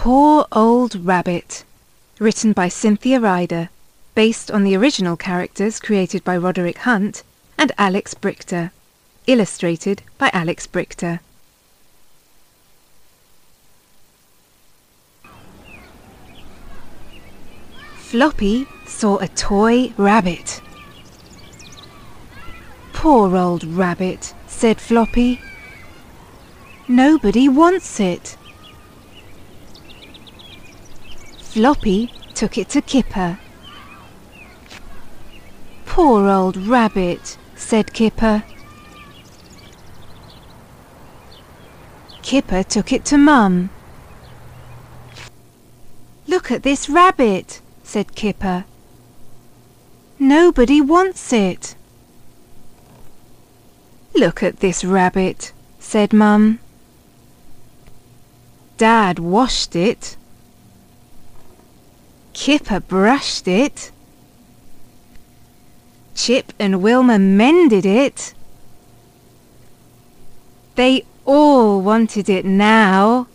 Poor 0.00 0.46
Old 0.52 0.94
Rabbit, 1.04 1.64
written 2.20 2.52
by 2.52 2.68
Cynthia 2.68 3.18
Rider, 3.18 3.68
based 4.14 4.48
on 4.48 4.62
the 4.62 4.76
original 4.76 5.16
characters 5.16 5.80
created 5.80 6.22
by 6.22 6.36
Roderick 6.36 6.78
Hunt 6.78 7.24
and 7.58 7.72
Alex 7.76 8.14
Brychta, 8.14 8.70
illustrated 9.26 10.02
by 10.16 10.30
Alex 10.32 10.68
Brychta. 10.68 11.18
Floppy 17.96 18.68
saw 18.86 19.18
a 19.18 19.26
toy 19.26 19.92
rabbit. 19.96 20.62
Poor 22.92 23.36
old 23.36 23.64
rabbit, 23.64 24.32
said 24.46 24.80
Floppy. 24.80 25.40
Nobody 26.86 27.48
wants 27.48 27.98
it. 27.98 28.36
Floppy 31.58 32.12
took 32.34 32.56
it 32.56 32.68
to 32.68 32.80
Kipper. 32.80 33.40
Poor 35.86 36.28
old 36.28 36.56
rabbit, 36.56 37.36
said 37.56 37.92
Kipper. 37.92 38.44
Kipper 42.22 42.62
took 42.62 42.92
it 42.92 43.04
to 43.06 43.18
Mum. 43.18 43.70
Look 46.28 46.52
at 46.52 46.62
this 46.62 46.88
rabbit, 46.88 47.60
said 47.82 48.14
Kipper. 48.14 48.64
Nobody 50.20 50.80
wants 50.80 51.32
it. 51.32 51.74
Look 54.14 54.44
at 54.44 54.60
this 54.60 54.84
rabbit, 54.84 55.52
said 55.80 56.12
Mum. 56.12 56.60
Dad 58.76 59.18
washed 59.18 59.74
it. 59.74 60.17
Kipper 62.32 62.80
brushed 62.80 63.48
it. 63.48 63.90
Chip 66.14 66.52
and 66.58 66.82
Wilma 66.82 67.18
mended 67.18 67.86
it. 67.86 68.34
They 70.74 71.04
all 71.24 71.80
wanted 71.80 72.28
it 72.28 72.44
now. 72.44 73.26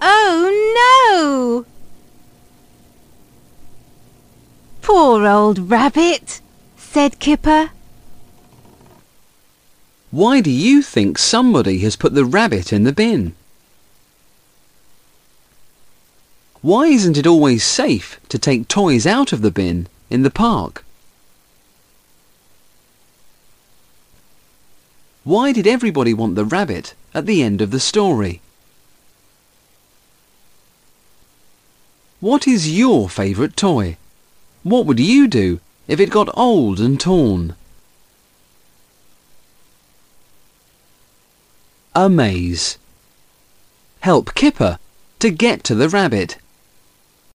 Oh 0.00 0.44
no! 0.76 1.66
Poor 4.82 5.26
old 5.26 5.70
rabbit, 5.70 6.40
said 6.76 7.18
Kipper. 7.18 7.70
Why 10.10 10.40
do 10.40 10.50
you 10.50 10.82
think 10.82 11.18
somebody 11.18 11.78
has 11.78 11.96
put 11.96 12.14
the 12.14 12.24
rabbit 12.24 12.72
in 12.72 12.84
the 12.84 12.92
bin? 12.92 13.34
Why 16.64 16.86
isn't 16.86 17.18
it 17.18 17.26
always 17.26 17.62
safe 17.62 18.18
to 18.30 18.38
take 18.38 18.68
toys 18.68 19.06
out 19.06 19.34
of 19.34 19.42
the 19.42 19.50
bin 19.50 19.86
in 20.08 20.22
the 20.22 20.30
park? 20.30 20.82
Why 25.24 25.52
did 25.52 25.66
everybody 25.66 26.14
want 26.14 26.36
the 26.36 26.44
rabbit 26.46 26.94
at 27.12 27.26
the 27.26 27.42
end 27.42 27.60
of 27.60 27.70
the 27.70 27.78
story? 27.78 28.40
What 32.20 32.48
is 32.48 32.74
your 32.74 33.10
favourite 33.10 33.58
toy? 33.58 33.98
What 34.62 34.86
would 34.86 34.98
you 34.98 35.28
do 35.28 35.60
if 35.86 36.00
it 36.00 36.08
got 36.08 36.30
old 36.32 36.80
and 36.80 36.98
torn? 36.98 37.56
A 41.94 42.08
maze. 42.08 42.78
Help 44.00 44.34
Kipper 44.34 44.78
to 45.18 45.28
get 45.28 45.62
to 45.64 45.74
the 45.74 45.90
rabbit. 45.90 46.38